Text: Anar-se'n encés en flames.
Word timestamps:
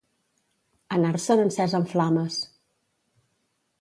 Anar-se'n 0.95 1.43
encés 1.43 1.77
en 1.81 1.87
flames. 1.93 2.39